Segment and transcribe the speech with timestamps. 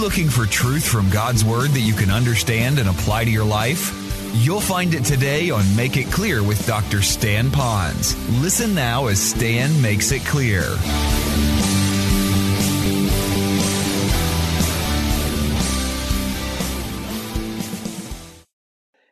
[0.00, 3.94] looking for truth from God's Word that you can understand and apply to your life?
[4.32, 7.02] You'll find it today on Make It Clear with Dr.
[7.02, 8.14] Stan Ponz.
[8.40, 10.62] Listen now as Stan makes it clear.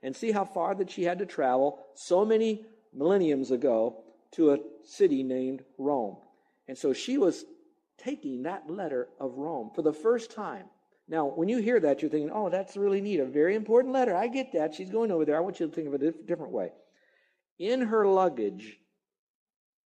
[0.03, 4.59] And see how far that she had to travel so many millenniums ago to a
[4.85, 6.17] city named Rome.
[6.67, 7.45] And so she was
[7.99, 10.65] taking that letter of Rome for the first time.
[11.09, 13.21] Now, when you hear that, you're thinking, oh, that's really neat.
[13.21, 14.15] A very important letter.
[14.15, 14.75] I get that.
[14.75, 15.37] She's going over there.
[15.37, 16.71] I want you to think of it a different way.
[17.59, 18.77] In her luggage,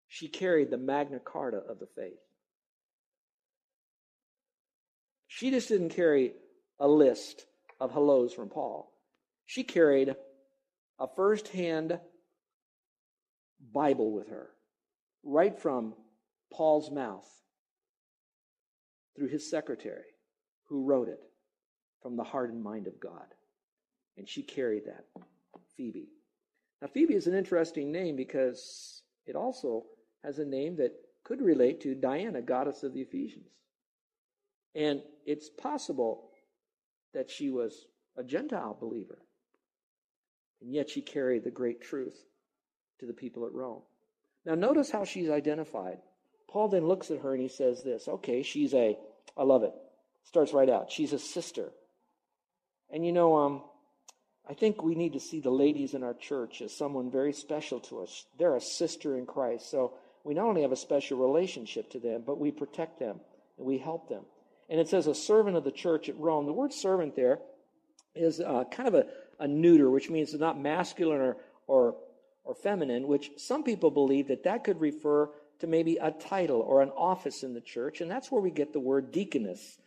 [0.08, 2.18] she carried the Magna Carta of the faith.
[5.28, 6.32] She just didn't carry
[6.78, 7.46] a list
[7.80, 8.92] of hellos from Paul.
[9.46, 10.14] She carried
[10.98, 11.98] a first hand
[13.72, 14.50] Bible with her,
[15.22, 15.94] right from
[16.52, 17.28] Paul's mouth
[19.16, 20.04] through his secretary,
[20.68, 21.20] who wrote it
[22.02, 23.26] from the heart and mind of God.
[24.16, 25.04] And she carried that,
[25.76, 26.08] Phoebe.
[26.80, 29.84] Now, Phoebe is an interesting name because it also
[30.22, 30.92] has a name that
[31.24, 33.48] could relate to Diana, goddess of the Ephesians.
[34.74, 36.30] And it's possible
[37.14, 39.18] that she was a Gentile believer.
[40.60, 42.16] And yet she carried the great truth
[43.00, 43.82] to the people at Rome.
[44.44, 45.98] Now, notice how she's identified.
[46.48, 48.96] Paul then looks at her and he says this okay, she's a,
[49.36, 49.74] I love it.
[50.24, 50.90] Starts right out.
[50.90, 51.70] She's a sister.
[52.90, 53.62] And you know, um,
[54.48, 57.80] I think we need to see the ladies in our church as someone very special
[57.80, 58.26] to us.
[58.38, 59.70] They're a sister in Christ.
[59.70, 63.20] So we not only have a special relationship to them, but we protect them
[63.58, 64.24] and we help them.
[64.68, 66.46] And it says a servant of the church at Rome.
[66.46, 67.38] The word servant there
[68.14, 69.06] is uh, kind of a,
[69.38, 71.96] a neuter, which means it's not masculine or, or,
[72.44, 75.28] or feminine, which some people believe that that could refer
[75.60, 78.72] to maybe a title or an office in the church, and that's where we get
[78.72, 79.78] the word deaconess.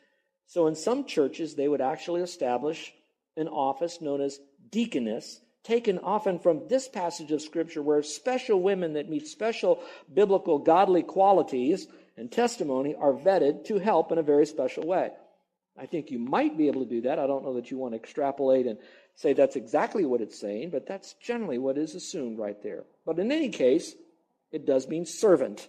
[0.47, 2.93] So in some churches, they would actually establish
[3.35, 4.39] an office known as
[4.71, 10.57] deaconess, taken often from this passage of Scripture, where special women that meet special biblical
[10.57, 15.11] godly qualities and testimony are vetted to help in a very special way.
[15.77, 17.19] I think you might be able to do that.
[17.19, 18.79] I don't know that you want to extrapolate and
[19.15, 22.83] say that's exactly what it's saying, but that's generally what is assumed right there.
[23.05, 23.93] But in any case,
[24.51, 25.67] it does mean servant.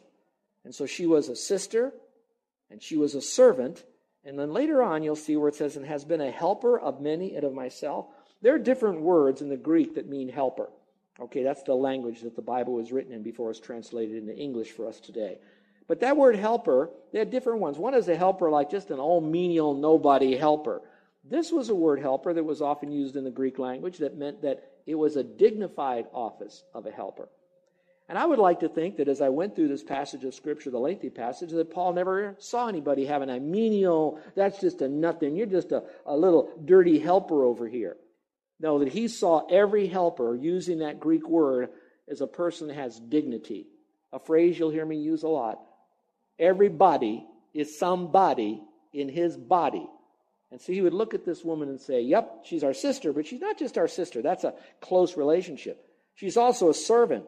[0.65, 1.93] And so she was a sister
[2.71, 3.84] and she was a servant.
[4.24, 7.00] And then later on, you'll see where it says, and has been a helper of
[7.00, 8.06] many and of myself.
[8.42, 10.70] There are different words in the Greek that mean helper.
[11.20, 14.70] Okay, that's the language that the Bible was written in before it's translated into English
[14.70, 15.38] for us today.
[15.88, 17.78] But that word helper, they had different ones.
[17.78, 20.82] One is a helper like just an old menial nobody helper.
[21.24, 24.42] This was a word helper that was often used in the Greek language that meant
[24.42, 27.28] that it was a dignified office of a helper.
[28.08, 30.70] And I would like to think that as I went through this passage of Scripture,
[30.70, 35.36] the lengthy passage, that Paul never saw anybody having a menial, that's just a nothing,
[35.36, 37.97] you're just a, a little dirty helper over here.
[38.60, 41.68] No, that he saw every helper using that Greek word
[42.08, 43.66] as a person that has dignity.
[44.12, 45.60] A phrase you'll hear me use a lot.
[46.38, 49.86] Everybody is somebody in his body.
[50.50, 53.26] And so he would look at this woman and say, Yep, she's our sister, but
[53.26, 54.22] she's not just our sister.
[54.22, 55.84] That's a close relationship.
[56.14, 57.26] She's also a servant.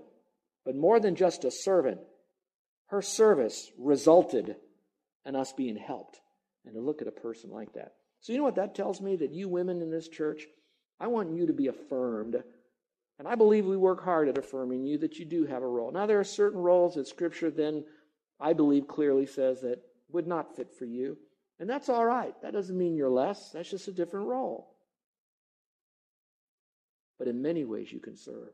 [0.65, 2.00] But more than just a servant,
[2.87, 4.56] her service resulted
[5.25, 6.21] in us being helped.
[6.65, 7.94] And to look at a person like that.
[8.21, 9.16] So, you know what that tells me?
[9.16, 10.47] That you women in this church,
[10.99, 12.37] I want you to be affirmed.
[13.19, 15.91] And I believe we work hard at affirming you that you do have a role.
[15.91, 17.84] Now, there are certain roles that Scripture then,
[18.38, 21.17] I believe, clearly says that would not fit for you.
[21.58, 22.34] And that's all right.
[22.43, 24.75] That doesn't mean you're less, that's just a different role.
[27.19, 28.49] But in many ways, you can serve.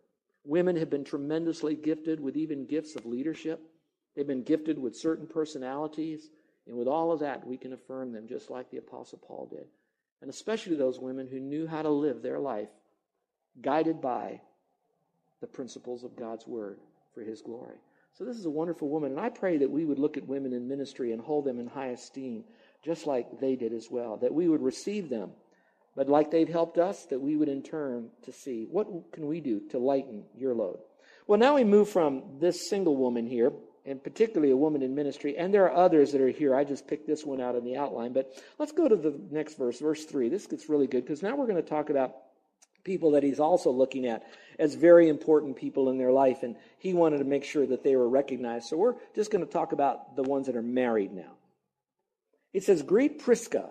[0.47, 3.61] Women have been tremendously gifted with even gifts of leadership.
[4.15, 6.31] They've been gifted with certain personalities.
[6.69, 9.67] And with all of that, we can affirm them just like the Apostle Paul did.
[10.23, 12.69] And especially those women who knew how to live their life
[13.61, 14.41] guided by
[15.41, 16.79] the principles of God's Word
[17.13, 17.77] for His glory.
[18.15, 19.13] So, this is a wonderful woman.
[19.13, 21.67] And I pray that we would look at women in ministry and hold them in
[21.67, 22.45] high esteem,
[22.85, 24.17] just like they did as well.
[24.17, 25.33] That we would receive them
[25.97, 29.41] but like they've helped us, that we would in turn to see what can we
[29.41, 30.79] do to lighten your load.
[31.27, 33.53] Well, now we move from this single woman here,
[33.85, 36.55] and particularly a woman in ministry, and there are others that are here.
[36.55, 39.57] I just picked this one out in the outline, but let's go to the next
[39.57, 40.29] verse, verse 3.
[40.29, 42.15] This gets really good because now we're going to talk about
[42.85, 44.23] people that he's also looking at
[44.59, 47.97] as very important people in their life, and he wanted to make sure that they
[47.97, 48.67] were recognized.
[48.67, 51.33] So we're just going to talk about the ones that are married now.
[52.53, 53.71] It says, Greet Prisca.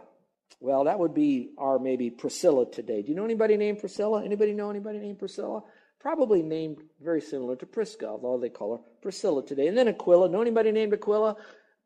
[0.60, 3.02] Well, that would be our maybe Priscilla today.
[3.02, 4.24] Do you know anybody named Priscilla?
[4.24, 5.62] Anybody know anybody named Priscilla?
[6.00, 9.68] Probably named very similar to Prisca, although they call her Priscilla today.
[9.68, 10.30] And then Aquila.
[10.30, 11.36] Know anybody named Aquila?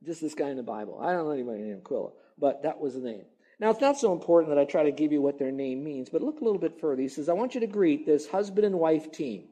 [0.04, 1.00] Just this guy in the Bible.
[1.02, 3.24] I don't know anybody named Aquila, but that was the name.
[3.60, 6.10] Now, it's not so important that I try to give you what their name means,
[6.10, 7.02] but look a little bit further.
[7.02, 9.50] He says, I want you to greet this husband and wife team,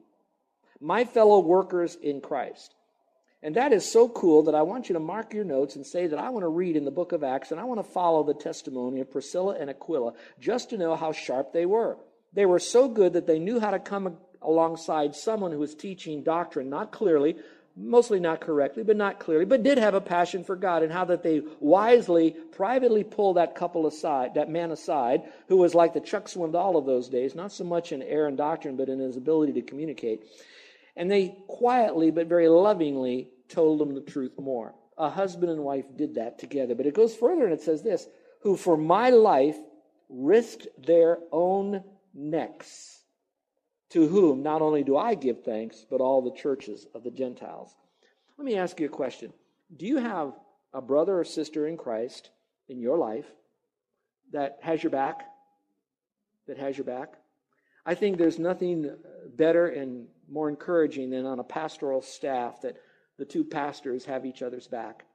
[0.80, 2.74] my fellow workers in Christ.
[3.44, 6.08] And that is so cool that I want you to mark your notes and say
[6.08, 8.24] that I want to read in the book of Acts and I want to follow
[8.24, 11.98] the testimony of Priscilla and Aquila just to know how sharp they were.
[12.34, 16.24] They were so good that they knew how to come alongside someone who was teaching
[16.24, 17.36] doctrine, not clearly,
[17.76, 21.06] mostly not correctly, but not clearly, but did have a passion for God, and how
[21.06, 26.00] that they wisely, privately pulled that couple aside, that man aside, who was like the
[26.00, 29.16] Chuck Swindoll of those days, not so much in air and doctrine, but in his
[29.16, 30.24] ability to communicate.
[30.98, 34.74] And they quietly but very lovingly told him the truth more.
[34.98, 36.74] A husband and wife did that together.
[36.76, 38.08] But it goes further and it says this
[38.42, 39.58] who for my life
[40.10, 41.84] risked their own
[42.14, 43.04] necks,
[43.90, 47.76] to whom not only do I give thanks, but all the churches of the Gentiles.
[48.38, 49.34] Let me ask you a question.
[49.76, 50.34] Do you have
[50.74, 52.30] a brother or sister in Christ
[52.70, 53.26] in your life
[54.32, 55.26] that has your back?
[56.48, 57.14] That has your back?
[57.86, 58.96] I think there's nothing
[59.36, 62.78] better and more encouraging than on a pastoral staff that
[63.18, 65.06] the two pastors have each other's back.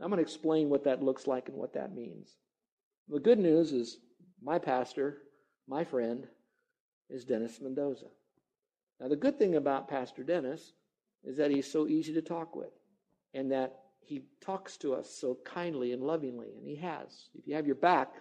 [0.00, 2.36] I'm going to explain what that looks like and what that means.
[3.08, 3.98] The good news is
[4.42, 5.18] my pastor,
[5.68, 6.26] my friend,
[7.10, 8.06] is Dennis Mendoza.
[9.00, 10.72] Now, the good thing about Pastor Dennis
[11.24, 12.72] is that he's so easy to talk with
[13.34, 17.28] and that he talks to us so kindly and lovingly, and he has.
[17.34, 18.12] If you have your back,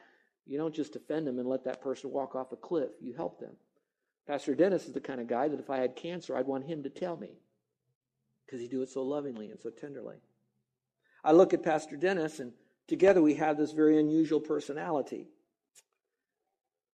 [0.45, 3.39] you don't just defend him and let that person walk off a cliff, you help
[3.39, 3.55] them.
[4.29, 6.83] Pastor Dennis is the kind of guy that if I had cancer, I'd want him
[6.83, 7.39] to tell me
[8.45, 10.17] because he do it so lovingly and so tenderly.
[11.23, 12.51] I look at Pastor Dennis, and
[12.87, 15.29] together we have this very unusual personality.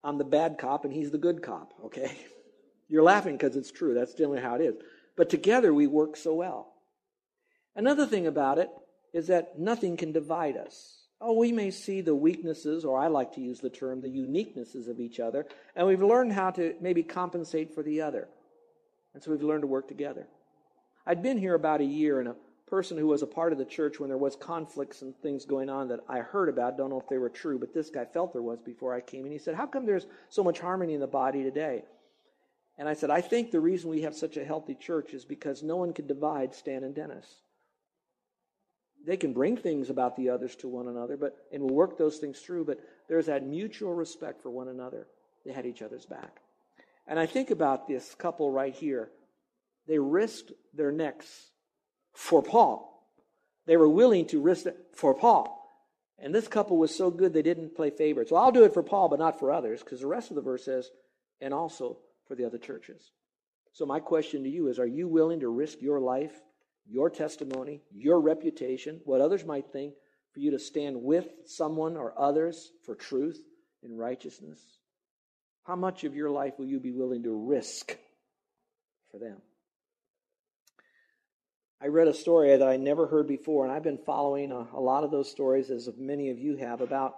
[0.04, 2.16] I'm the bad cop, and he's the good cop, okay?
[2.88, 3.94] You're laughing because it's true.
[3.94, 4.76] That's generally how it is.
[5.16, 6.72] But together we work so well.
[7.74, 8.70] Another thing about it
[9.12, 11.03] is that nothing can divide us.
[11.26, 14.88] Oh, we may see the weaknesses, or I like to use the term, the uniquenesses
[14.88, 18.28] of each other, and we've learned how to maybe compensate for the other.
[19.14, 20.26] And so we've learned to work together.
[21.06, 22.36] I'd been here about a year, and a
[22.66, 25.70] person who was a part of the church when there was conflicts and things going
[25.70, 28.34] on that I heard about, don't know if they were true, but this guy felt
[28.34, 31.00] there was before I came, and he said, "How come there's so much harmony in
[31.00, 31.86] the body today?"
[32.76, 35.62] And I said, "I think the reason we have such a healthy church is because
[35.62, 37.43] no one could divide Stan and Dennis.
[39.06, 42.18] They can bring things about the others to one another, but and we'll work those
[42.18, 45.06] things through, but there's that mutual respect for one another.
[45.44, 46.40] They had each other's back."
[47.06, 49.10] And I think about this couple right here
[49.86, 51.50] they risked their necks
[52.12, 52.90] for Paul.
[53.66, 55.60] They were willing to risk it for Paul.
[56.18, 58.30] And this couple was so good they didn't play favorites.
[58.30, 60.42] Well, I'll do it for Paul, but not for others, because the rest of the
[60.42, 60.90] verse says,
[61.40, 63.10] and also for the other churches.
[63.72, 66.40] So, my question to you is Are you willing to risk your life,
[66.86, 69.94] your testimony, your reputation, what others might think,
[70.32, 73.40] for you to stand with someone or others for truth
[73.82, 74.60] and righteousness?
[75.64, 77.96] How much of your life will you be willing to risk
[79.10, 79.38] for them?
[81.80, 84.80] I read a story that I never heard before, and I've been following a, a
[84.80, 87.16] lot of those stories, as many of you have, about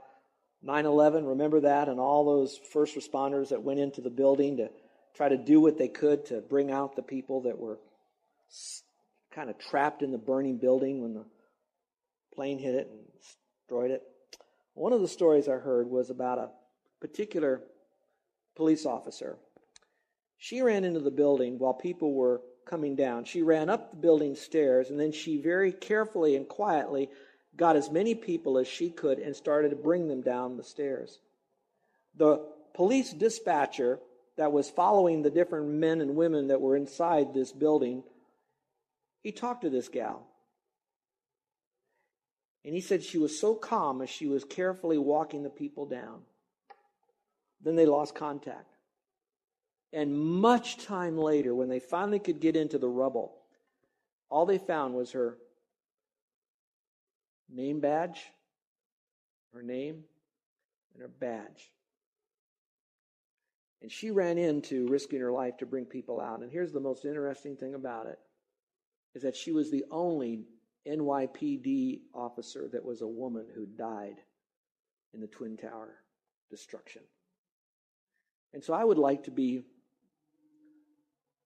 [0.63, 1.25] 9 11.
[1.25, 1.89] Remember that?
[1.89, 4.71] And all those first responders that went into the building to
[5.15, 7.79] try to do what they could to bring out the people that were
[9.37, 11.25] kind of trapped in the burning building when the
[12.35, 14.03] plane hit it and destroyed it.
[14.73, 16.49] One of the stories I heard was about a
[17.01, 17.61] particular
[18.57, 19.37] police officer.
[20.39, 23.25] She ran into the building while people were coming down.
[23.27, 27.11] She ran up the building stairs and then she very carefully and quietly
[27.57, 31.19] got as many people as she could and started to bring them down the stairs.
[32.17, 32.43] The
[32.75, 34.01] police dispatcher
[34.39, 38.03] that was following the different men and women that were inside this building,
[39.27, 40.25] he talked to this gal.
[42.65, 46.21] And he said she was so calm as she was carefully walking the people down.
[47.61, 48.77] Then they lost contact.
[49.93, 53.35] And much time later, when they finally could get into the rubble,
[54.31, 55.39] all they found was her
[57.53, 58.21] name badge,
[59.53, 60.05] her name,
[60.93, 61.73] and her badge.
[63.83, 66.43] And she ran into risking her life to bring people out.
[66.43, 68.21] And here's the most interesting thing about it
[69.17, 70.45] is that she was the only
[70.87, 74.17] NYPD officer that was a woman who died
[75.15, 75.95] in the Twin Tower
[76.51, 77.01] destruction.
[78.53, 79.63] And so I would like to be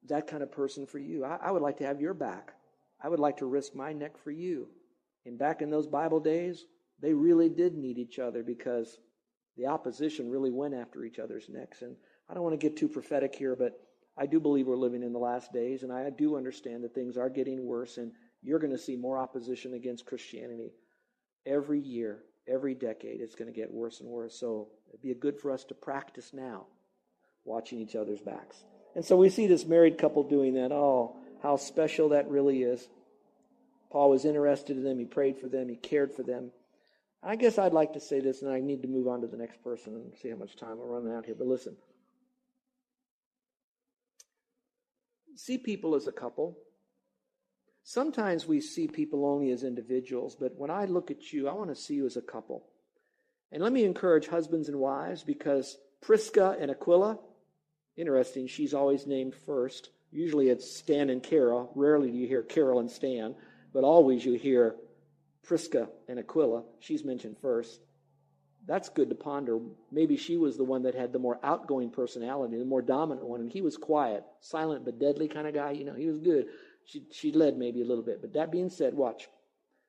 [0.09, 1.25] that kind of person for you.
[1.25, 2.55] I, I, would like to have your back.
[3.01, 4.67] I would like to risk my neck for you.
[5.25, 6.67] And back in those Bible days,
[7.01, 8.99] they really did need each other because
[9.57, 11.83] the opposition really went after each other's necks.
[11.83, 11.95] And
[12.29, 13.81] I don't want to get too prophetic here, but
[14.21, 17.17] I do believe we're living in the last days, and I do understand that things
[17.17, 18.13] are getting worse, and
[18.43, 20.75] you're going to see more opposition against Christianity
[21.47, 23.23] every year, every decade.
[23.23, 24.39] It's going to get worse and worse.
[24.39, 26.67] So it'd be good for us to practice now,
[27.47, 28.63] watching each other's backs.
[28.95, 30.71] And so we see this married couple doing that.
[30.71, 32.87] Oh, how special that really is.
[33.91, 34.99] Paul was interested in them.
[34.99, 35.67] He prayed for them.
[35.71, 36.51] He cared for them.
[37.23, 39.39] I guess I'd like to say this, and I need to move on to the
[39.39, 41.35] next person and see how much time we're running out here.
[41.35, 41.75] But listen
[45.37, 46.59] see people as a couple.
[47.83, 51.71] Sometimes we see people only as individuals, but when I look at you, I want
[51.71, 52.65] to see you as a couple.
[53.53, 57.19] And let me encourage husbands and wives because Prisca and Aquila,
[57.97, 59.91] interesting, she's always named first.
[60.13, 61.73] Usually it's Stan and Carol.
[61.75, 63.35] Rarely do you hear Carol and Stan,
[63.73, 64.77] but always you hear
[65.43, 66.63] Prisca and Aquila.
[66.81, 67.81] She's mentioned first.
[68.67, 69.59] That's good to ponder.
[69.91, 73.41] Maybe she was the one that had the more outgoing personality, the more dominant one,
[73.41, 75.73] and he was quiet, silent but deadly kind of guy.
[75.73, 76.47] You know, he was good.
[76.85, 78.21] She, she led maybe a little bit.
[78.21, 79.29] But that being said, watch.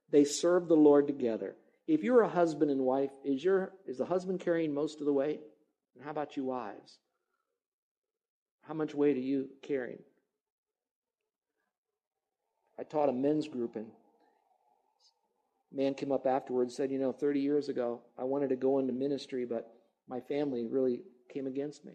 [0.10, 1.56] They served the Lord together.
[1.88, 5.13] If you're a husband and wife, is your is the husband carrying most of the
[5.13, 5.42] weight?
[5.96, 6.98] And how about you wives?
[8.62, 10.04] How much weight are you carrying?
[12.80, 13.88] I taught a men's group, and
[15.74, 18.80] man came up afterwards and said, You know, 30 years ago, I wanted to go
[18.80, 19.74] into ministry, but
[20.08, 21.01] my family really
[21.32, 21.94] came against me.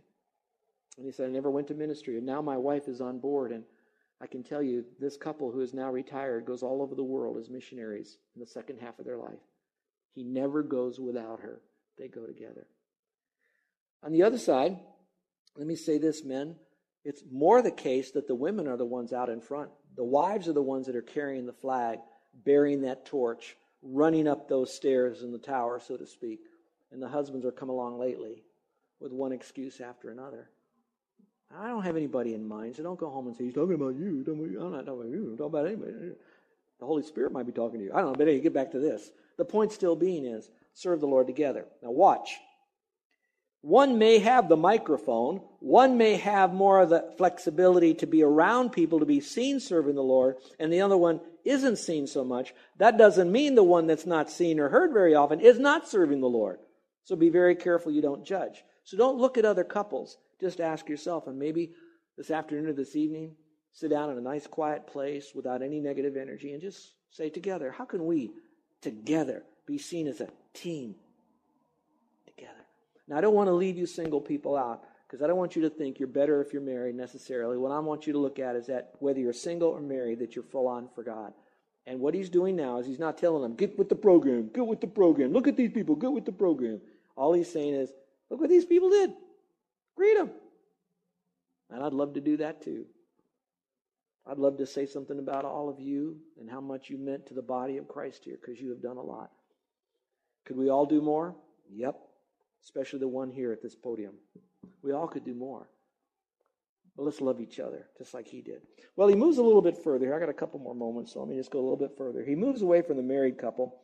[0.97, 2.17] And he said, I never went to ministry.
[2.17, 3.53] And now my wife is on board.
[3.53, 3.65] And
[4.21, 7.37] I can tell you, this couple who is now retired goes all over the world
[7.37, 9.39] as missionaries in the second half of their life.
[10.15, 11.61] He never goes without her,
[11.99, 12.67] they go together.
[14.03, 14.79] On the other side,
[15.57, 16.57] let me say this, men.
[17.05, 19.71] It's more the case that the women are the ones out in front.
[19.97, 21.99] The wives are the ones that are carrying the flag,
[22.35, 23.57] bearing that torch,
[23.93, 26.41] running up those stairs in the tower, so to speak.
[26.93, 28.43] And the husbands are come along lately
[29.01, 30.49] with one excuse after another.
[31.57, 33.95] I don't have anybody in mind, so don't go home and say, He's talking about
[33.95, 34.25] you.
[34.27, 35.31] I'm not talking about you.
[35.31, 35.93] I'm talking about anybody.
[36.79, 37.93] The Holy Spirit might be talking to you.
[37.93, 39.11] I don't know, but hey, get back to this.
[39.37, 41.67] The point still being is serve the Lord together.
[41.83, 42.37] Now, watch.
[43.67, 48.71] One may have the microphone, one may have more of the flexibility to be around
[48.71, 52.55] people to be seen serving the Lord, and the other one isn't seen so much.
[52.79, 56.21] That doesn't mean the one that's not seen or heard very often is not serving
[56.21, 56.61] the Lord.
[57.07, 58.63] So be very careful you don't judge.
[58.85, 60.17] So don't look at other couples.
[60.41, 61.73] Just ask yourself, and maybe
[62.17, 63.35] this afternoon or this evening,
[63.73, 67.73] sit down in a nice quiet place without any negative energy and just say together,
[67.73, 68.31] how can we
[68.81, 70.95] together be seen as a team
[73.09, 75.63] now, I don't want to leave you single people out because I don't want you
[75.63, 77.57] to think you're better if you're married necessarily.
[77.57, 80.35] What I want you to look at is that whether you're single or married, that
[80.35, 81.33] you're full on for God.
[81.87, 84.67] And what he's doing now is he's not telling them, get with the program, get
[84.67, 86.81] with the program, look at these people, get with the program.
[87.17, 87.93] All he's saying is,
[88.29, 89.13] look what these people did.
[89.97, 90.33] Greet them.
[91.71, 92.87] And I'd love to do that too.
[94.29, 97.35] I'd love to say something about all of you and how much you meant to
[97.35, 99.31] the body of Christ here because you have done a lot.
[100.45, 101.37] Could we all do more?
[101.73, 102.06] Yep
[102.67, 104.15] especially the one here at this podium.
[104.83, 105.69] We all could do more.
[106.97, 108.63] But let's love each other, just like he did.
[108.97, 110.15] Well, he moves a little bit further.
[110.15, 112.25] I got a couple more moments, so let me just go a little bit further.
[112.25, 113.83] He moves away from the married couple.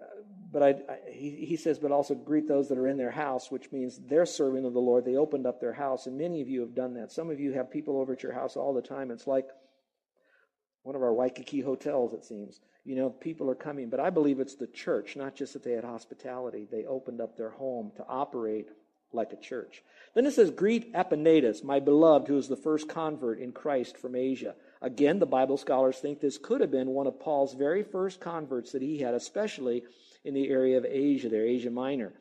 [0.00, 0.04] Uh,
[0.52, 3.50] but I, I, he, he says, but also greet those that are in their house,
[3.50, 5.04] which means they're serving of the Lord.
[5.04, 7.12] They opened up their house, and many of you have done that.
[7.12, 9.10] Some of you have people over at your house all the time.
[9.10, 9.46] It's like
[10.88, 12.60] one of our Waikiki hotels, it seems.
[12.86, 15.72] You know, people are coming, but I believe it's the church, not just that they
[15.72, 16.66] had hospitality.
[16.72, 18.70] They opened up their home to operate
[19.12, 19.82] like a church.
[20.14, 24.16] Then it says, Greet Epaenetus, my beloved, who is the first convert in Christ from
[24.16, 24.54] Asia.
[24.80, 28.72] Again, the Bible scholars think this could have been one of Paul's very first converts
[28.72, 29.82] that he had, especially
[30.24, 32.14] in the area of Asia, there, Asia Minor.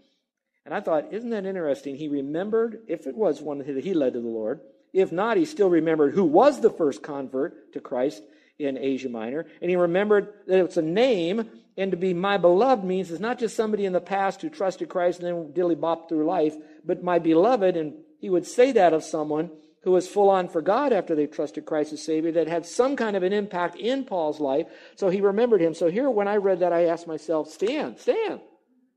[0.65, 1.95] And I thought, isn't that interesting?
[1.95, 4.59] He remembered, if it was one that he led to the Lord,
[4.91, 8.24] if not, he still remembered who was the first convert to Christ
[8.60, 9.46] in Asia Minor.
[9.62, 13.40] And he remembered that it's a name, and to be my beloved means it's not
[13.40, 17.04] just somebody in the past who trusted Christ and then dilly bopped through life, but
[17.04, 19.52] my beloved, and he would say that of someone
[19.84, 22.96] who was full on for God after they trusted Christ as Savior, that had some
[22.96, 24.68] kind of an impact in Paul's life.
[24.96, 25.74] So he remembered him.
[25.74, 28.42] So here, when I read that, I asked myself, Stan, Stan,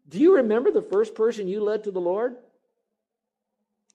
[0.08, 2.36] do you remember the first person you led to the Lord?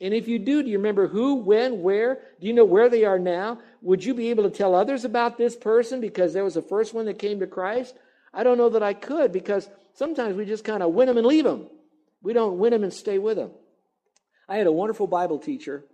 [0.01, 2.19] And if you do, do you remember who, when, where?
[2.41, 3.59] Do you know where they are now?
[3.81, 6.93] Would you be able to tell others about this person because there was the first
[6.93, 7.95] one that came to Christ?
[8.33, 11.25] I don't know that I could because sometimes we just kind of win them and
[11.25, 11.67] leave them.
[12.21, 13.51] We don't win them and stay with them.
[14.49, 15.85] I had a wonderful Bible teacher.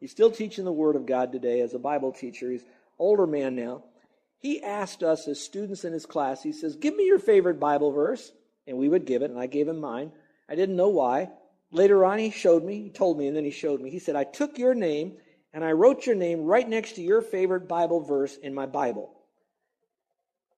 [0.00, 2.50] He's still teaching the Word of God today as a Bible teacher.
[2.50, 2.64] He's
[2.98, 3.84] older man now.
[4.38, 7.90] He asked us as students in his class, he says, Give me your favorite Bible
[7.90, 8.30] verse.
[8.66, 10.12] And we would give it, and I gave him mine.
[10.48, 11.30] I didn't know why.
[11.70, 13.90] Later on, he showed me, he told me, and then he showed me.
[13.90, 15.16] He said, I took your name
[15.52, 19.12] and I wrote your name right next to your favorite Bible verse in my Bible.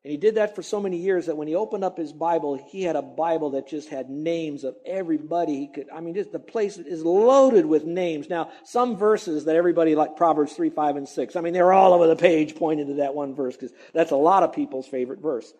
[0.05, 2.57] And he did that for so many years that when he opened up his Bible,
[2.57, 5.87] he had a Bible that just had names of everybody he could.
[5.93, 8.29] I mean, just the place is loaded with names.
[8.29, 11.37] Now, some verses that everybody like Proverbs 3, 5, and 6.
[11.37, 14.17] I mean, they're all over the page pointing to that one verse because that's a
[14.17, 15.53] lot of people's favorite verse.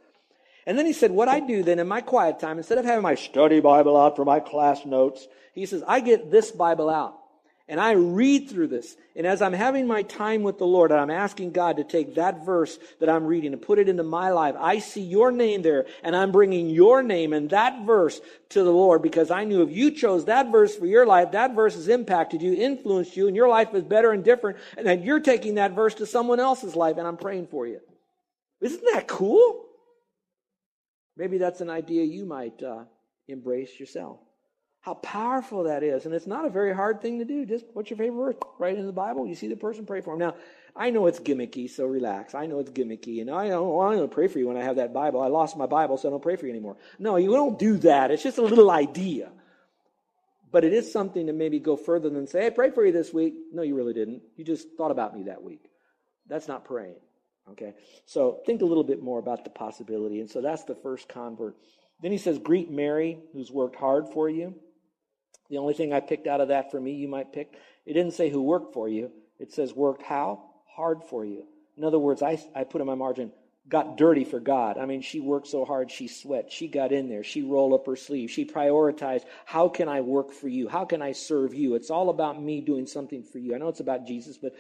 [0.69, 3.03] And then he said, What I do then in my quiet time, instead of having
[3.03, 7.19] my study Bible out for my class notes, he says, I get this Bible out
[7.69, 8.95] and I read through this.
[9.17, 12.17] And as I'm having my time with the Lord and I'm asking God to take
[12.17, 15.63] that verse that I'm reading and put it into my life, I see your name
[15.63, 18.21] there and I'm bringing your name and that verse
[18.51, 21.55] to the Lord because I knew if you chose that verse for your life, that
[21.55, 25.03] verse has impacted you, influenced you, and your life is better and different, and that
[25.03, 27.81] you're taking that verse to someone else's life and I'm praying for you.
[28.61, 29.65] Isn't that cool?
[31.19, 32.85] Maybe that's an idea you might uh,
[33.27, 34.21] embrace yourself.
[34.81, 36.07] How powerful that is.
[36.07, 37.45] And it's not a very hard thing to do.
[37.45, 38.37] Just what's your favorite verse?
[38.59, 39.27] Right in the Bible.
[39.27, 40.21] You see the person, pray for him.
[40.21, 40.37] Now,
[40.77, 42.37] I know it's gimmicky, so relax.
[42.37, 43.21] I know it's gimmicky.
[43.21, 45.21] And I don't, I don't pray for you when I have that Bible.
[45.21, 46.77] I lost my Bible, so I don't pray for you anymore.
[47.01, 48.13] No, you don't do that.
[48.13, 49.33] It's just a little idea.
[50.53, 53.13] But it is something to maybe go further than say, I pray for you this
[53.13, 53.35] week.
[53.53, 54.23] No, you really didn't.
[54.37, 55.69] You just thought about me that week.
[56.29, 57.01] That's not praying.
[57.53, 57.75] Okay?
[58.07, 60.21] So think a little bit more about the possibility.
[60.21, 61.57] And so that's the first convert.
[62.01, 64.55] Then he says, Greet Mary, who's worked hard for you.
[65.51, 67.55] The only thing I picked out of that for me, you might pick,
[67.87, 69.11] it didn't say who worked for you.
[69.39, 70.45] It says worked how?
[70.77, 71.45] Hard for you.
[71.77, 73.33] In other words, I, I put in my margin,
[73.69, 74.79] got dirty for God.
[74.79, 76.53] I mean, she worked so hard, she sweat.
[76.53, 77.25] She got in there.
[77.25, 78.31] She rolled up her sleeve.
[78.31, 80.69] She prioritized, how can I work for you?
[80.69, 81.75] How can I serve you?
[81.75, 83.55] It's all about me doing something for you.
[83.55, 84.55] I know it's about Jesus, but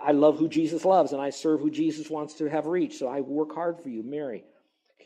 [0.00, 2.98] I love who Jesus loves and I serve who Jesus wants to have reached.
[2.98, 4.44] So I work hard for you, Mary.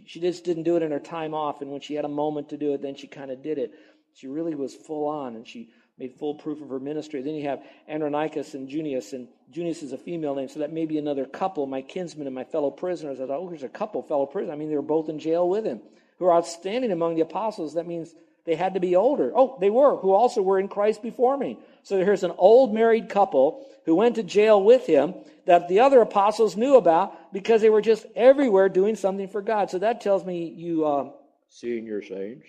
[0.06, 1.60] She just didn't do it in her time off.
[1.60, 3.72] And when she had a moment to do it, then she kind of did it.
[4.14, 7.20] She really was full on and she made full proof of her ministry.
[7.20, 10.86] Then you have Andronicus and Junius, and Junius is a female name, so that may
[10.86, 13.20] be another couple, my kinsmen and my fellow prisoners.
[13.20, 14.54] I thought, oh, there's a couple fellow prisoners.
[14.54, 15.82] I mean, they were both in jail with him,
[16.18, 17.74] who are outstanding among the apostles.
[17.74, 18.14] That means
[18.46, 19.30] they had to be older.
[19.34, 21.58] Oh, they were, who also were in Christ before me.
[21.82, 25.14] So here's an old married couple who went to jail with him
[25.46, 29.70] that the other apostles knew about because they were just everywhere doing something for God.
[29.70, 31.12] So that tells me you um,
[31.48, 32.46] senior saints,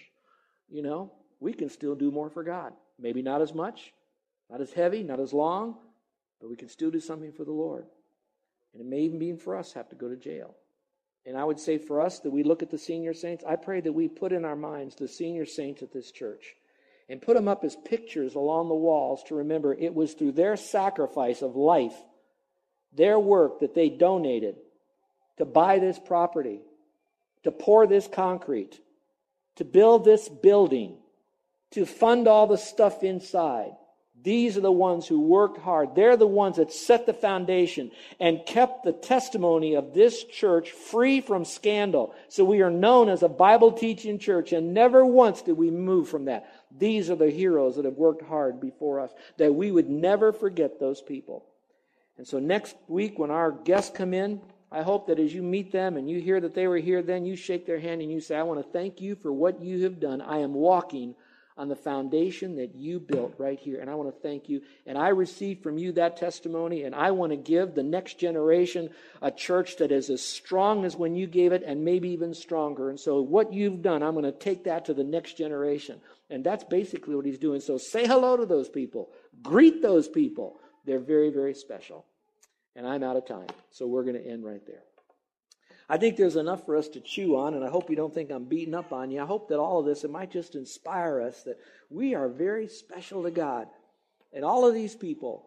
[0.70, 2.74] you know, we can still do more for God.
[3.00, 3.94] Maybe not as much,
[4.50, 5.78] not as heavy, not as long,
[6.40, 7.86] but we can still do something for the Lord.
[8.74, 10.56] And it may even mean for us have to go to jail.
[11.26, 13.82] And I would say for us that we look at the senior saints, I pray
[13.82, 16.56] that we put in our minds the senior saints at this church
[17.12, 20.56] and put them up as pictures along the walls to remember it was through their
[20.56, 21.94] sacrifice of life,
[22.94, 24.56] their work that they donated
[25.38, 26.62] to buy this property,
[27.44, 28.80] to pour this concrete,
[29.58, 30.96] to build this building,
[31.72, 33.72] to fund all the stuff inside.
[34.24, 35.96] These are the ones who worked hard.
[35.96, 41.22] They're the ones that set the foundation and kept the testimony of this church free
[41.22, 42.14] from scandal.
[42.30, 46.08] So we are known as a Bible teaching church, and never once did we move
[46.08, 46.48] from that.
[46.78, 50.80] These are the heroes that have worked hard before us, that we would never forget
[50.80, 51.46] those people.
[52.18, 55.72] And so next week, when our guests come in, I hope that as you meet
[55.72, 58.22] them and you hear that they were here, then you shake their hand and you
[58.22, 60.22] say, I want to thank you for what you have done.
[60.22, 61.16] I am walking
[61.58, 63.82] on the foundation that you built right here.
[63.82, 64.62] And I want to thank you.
[64.88, 68.90] And I receive from you that testimony, and I want to give the next generation
[69.22, 72.90] a church that is as strong as when you gave it and maybe even stronger.
[72.90, 76.00] And so, what you've done, I'm going to take that to the next generation.
[76.32, 77.60] And that's basically what he's doing.
[77.60, 79.12] So, say hello to those people,
[79.44, 80.60] greet those people.
[80.86, 82.06] They're very, very special.
[82.76, 83.50] And I'm out of time.
[83.70, 84.84] So, we're going to end right there.
[85.90, 88.32] I think there's enough for us to chew on, and I hope you don't think
[88.32, 89.22] I'm beating up on you.
[89.22, 92.70] I hope that all of this, it might just inspire us that we are very
[92.70, 93.68] special to God.
[94.32, 95.46] And all of these people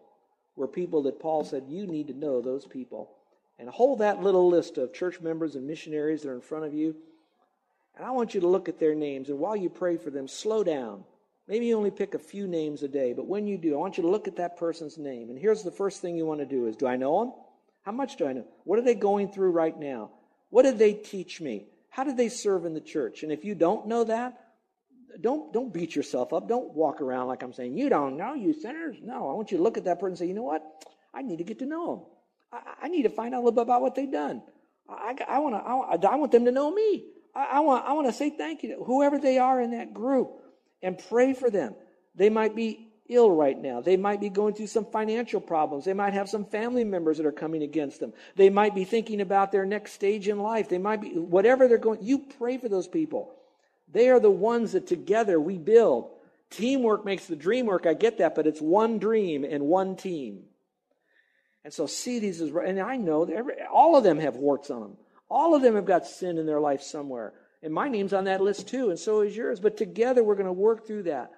[0.55, 3.09] were people that Paul said, you need to know those people.
[3.57, 6.75] And hold that little list of church members and missionaries that are in front of
[6.75, 6.95] you.
[7.95, 9.29] And I want you to look at their names.
[9.29, 11.03] And while you pray for them, slow down.
[11.47, 13.97] Maybe you only pick a few names a day, but when you do, I want
[13.97, 15.29] you to look at that person's name.
[15.29, 17.33] And here's the first thing you want to do is, do I know them?
[17.83, 18.45] How much do I know?
[18.63, 20.09] What are they going through right now?
[20.49, 21.67] What did they teach me?
[21.89, 23.21] How did they serve in the church?
[23.21, 24.41] And if you don't know that,
[25.21, 26.49] don't, don't beat yourself up.
[26.49, 28.97] Don't walk around like I'm saying, you don't know, you sinners.
[29.03, 30.63] No, I want you to look at that person and say, you know what?
[31.13, 32.05] I need to get to know them.
[32.81, 34.41] I, I need to find out a little bit about what they've done.
[34.89, 37.05] I, I, want, to, I, I want them to know me.
[37.35, 39.93] I, I, want, I want to say thank you to whoever they are in that
[39.93, 40.41] group
[40.81, 41.75] and pray for them.
[42.15, 43.81] They might be ill right now.
[43.81, 45.85] They might be going through some financial problems.
[45.85, 48.13] They might have some family members that are coming against them.
[48.35, 50.69] They might be thinking about their next stage in life.
[50.69, 53.35] They might be, whatever they're going, you pray for those people.
[53.91, 56.09] They are the ones that together we build.
[56.49, 57.85] Teamwork makes the dream work.
[57.85, 60.45] I get that, but it's one dream and one team.
[61.63, 64.81] And so see these as, and I know every, all of them have warts on
[64.81, 64.97] them.
[65.29, 67.33] All of them have got sin in their life somewhere.
[67.63, 69.59] And my name's on that list too, and so is yours.
[69.59, 71.31] But together we're going to work through that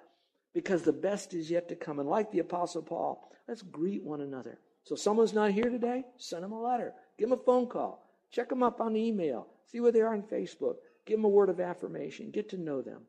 [0.54, 1.98] because the best is yet to come.
[1.98, 4.58] And like the Apostle Paul, let's greet one another.
[4.84, 8.48] So someone's not here today, send them a letter, give them a phone call, check
[8.48, 11.48] them up on the email, see where they are on Facebook, give them a word
[11.48, 13.02] of affirmation, get to know them.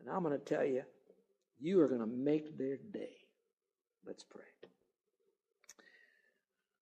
[0.00, 0.82] And I'm going to tell you,
[1.58, 3.12] you are going to make their day.
[4.06, 4.42] Let's pray.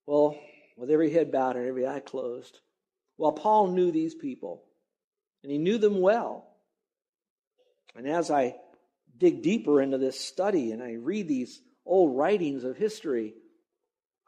[0.07, 0.38] Well,
[0.79, 2.61] with every head bowed and every eye closed,
[3.19, 4.63] while Paul knew these people,
[5.43, 6.47] and he knew them well,
[7.95, 8.55] and as I
[9.19, 13.35] dig deeper into this study and I read these old writings of history,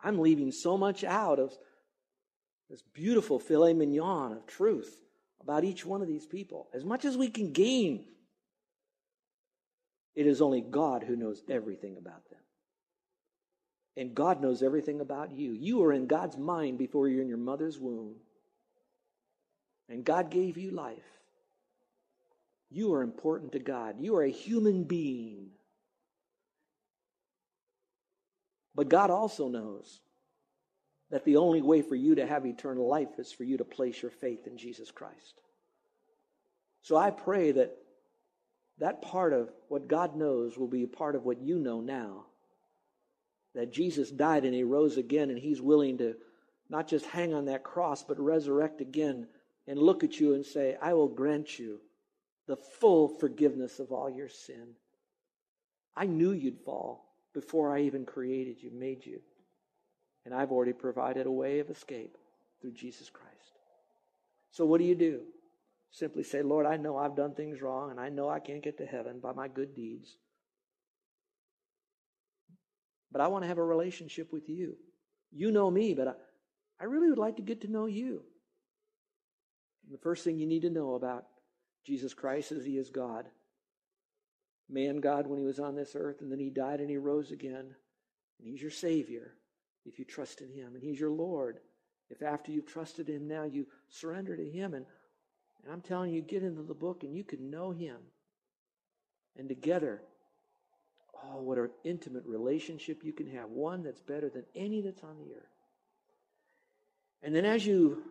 [0.03, 1.57] I'm leaving so much out of
[2.69, 5.01] this beautiful filet mignon of truth
[5.41, 6.69] about each one of these people.
[6.75, 8.07] As much as we can gain,
[10.17, 12.41] it is only God who knows everything about them.
[13.97, 15.53] And God knows everything about you.
[15.53, 18.17] You are in God's mind before you're in your mother's womb.
[19.91, 20.99] And God gave you life.
[22.71, 23.97] You are important to God.
[23.99, 25.49] You are a human being.
[28.75, 30.01] But God also knows
[31.11, 34.01] that the only way for you to have eternal life is for you to place
[34.01, 35.41] your faith in Jesus Christ.
[36.83, 37.77] So I pray that
[38.79, 42.27] that part of what God knows will be a part of what you know now
[43.57, 46.15] that Jesus died and he rose again, and he's willing to
[46.69, 49.27] not just hang on that cross, but resurrect again
[49.71, 51.79] and look at you and say, I will grant you
[52.49, 54.75] the full forgiveness of all your sin.
[55.97, 59.21] I knew you'd fall before I even created you, made you.
[60.25, 62.19] And I've already provided a way of escape
[62.61, 63.61] through Jesus Christ.
[64.51, 65.21] So, what do you do?
[65.93, 68.79] Simply say, Lord, I know I've done things wrong, and I know I can't get
[68.79, 70.17] to heaven by my good deeds.
[73.13, 74.77] But I want to have a relationship with you.
[75.31, 76.13] You know me, but I,
[76.81, 78.25] I really would like to get to know you.
[79.91, 81.27] The first thing you need to know about
[81.85, 83.27] Jesus Christ is he is God.
[84.69, 87.33] Man God when he was on this earth, and then he died and he rose
[87.33, 87.75] again.
[88.39, 89.35] And he's your Savior
[89.85, 90.75] if you trust in him.
[90.75, 91.59] And he's your Lord
[92.09, 94.75] if after you've trusted him now you surrender to him.
[94.75, 94.87] And,
[95.63, 97.97] and I'm telling you, get into the book and you can know him.
[99.37, 100.03] And together
[101.23, 105.19] Oh, what an intimate relationship you can have, one that's better than any that's on
[105.19, 105.45] the earth.
[107.23, 108.03] And then as you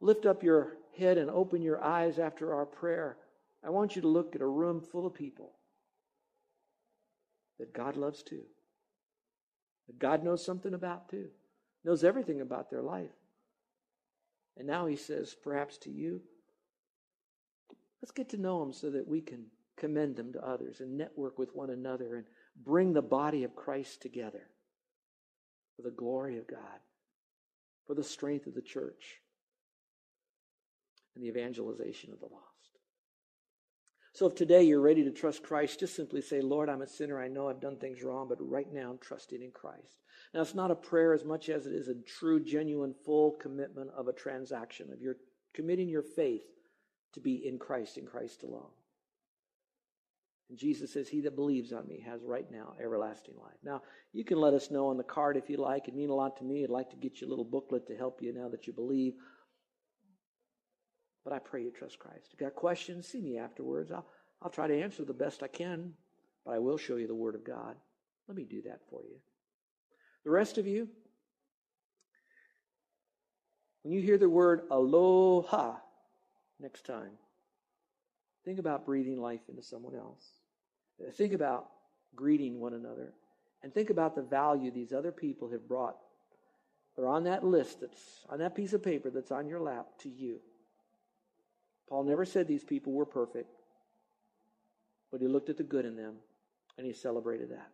[0.00, 3.16] lift up your head and open your eyes after our prayer,
[3.64, 5.52] I want you to look at a room full of people
[7.58, 8.42] that God loves too.
[9.86, 11.28] That God knows something about too.
[11.84, 13.10] Knows everything about their life.
[14.56, 16.20] And now he says, perhaps to you,
[18.02, 21.38] let's get to know them so that we can commend them to others and network
[21.38, 22.24] with one another and
[22.64, 24.48] bring the body of Christ together
[25.76, 26.80] for the glory of God,
[27.86, 29.20] for the strength of the church,
[31.18, 32.44] and the evangelization of the lost.
[34.14, 37.20] So if today you're ready to trust Christ, just simply say, Lord, I'm a sinner.
[37.20, 40.02] I know I've done things wrong, but right now I'm trusting in Christ.
[40.34, 43.90] Now, it's not a prayer as much as it is a true, genuine, full commitment
[43.96, 45.16] of a transaction, of your
[45.54, 46.42] committing your faith
[47.14, 48.70] to be in Christ, in Christ alone.
[50.50, 53.58] And Jesus says, He that believes on me has right now everlasting life.
[53.62, 55.84] Now, you can let us know on the card if you like.
[55.84, 56.64] It'd mean a lot to me.
[56.64, 59.14] I'd like to get you a little booklet to help you now that you believe.
[61.28, 62.30] But I pray you trust Christ.
[62.32, 63.92] If you got questions, see me afterwards.
[63.92, 64.06] I'll,
[64.40, 65.92] I'll try to answer the best I can,
[66.46, 67.76] but I will show you the Word of God.
[68.28, 69.16] Let me do that for you.
[70.24, 70.88] The rest of you,
[73.82, 75.76] when you hear the word aloha
[76.60, 77.10] next time,
[78.46, 80.24] think about breathing life into someone else.
[81.12, 81.68] Think about
[82.16, 83.12] greeting one another
[83.62, 85.96] and think about the value these other people have brought.
[86.96, 90.08] They're on that list that's on that piece of paper that's on your lap to
[90.08, 90.40] you.
[91.88, 93.50] Paul never said these people were perfect,
[95.10, 96.16] but he looked at the good in them
[96.76, 97.70] and he celebrated that.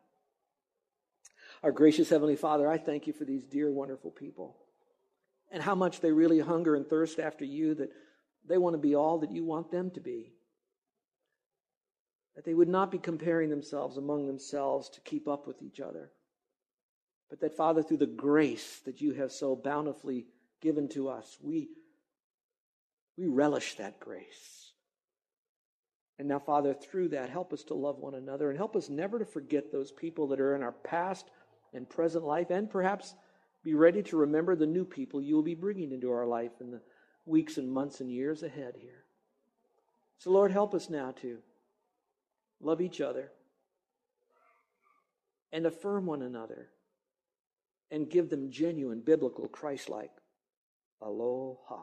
[1.62, 4.56] Our gracious Heavenly Father, I thank you for these dear, wonderful people
[5.50, 7.90] and how much they really hunger and thirst after you that
[8.46, 10.32] they want to be all that you want them to be.
[12.34, 16.10] that they would not be comparing themselves among themselves to keep up with each other,
[17.30, 20.26] but that, Father, through the grace that you have so bountifully
[20.60, 21.68] given to us, we,
[23.16, 24.72] we relish that grace.
[26.18, 29.18] And now, Father, through that, help us to love one another and help us never
[29.18, 31.30] to forget those people that are in our past
[31.72, 33.14] and present life, and perhaps
[33.64, 36.70] be ready to remember the new people you will be bringing into our life in
[36.70, 36.80] the
[37.26, 39.04] weeks and months and years ahead here.
[40.18, 41.38] So, Lord, help us now to
[42.60, 43.32] love each other
[45.52, 46.68] and affirm one another
[47.90, 50.10] and give them genuine, biblical, Christ like
[51.02, 51.82] aloha.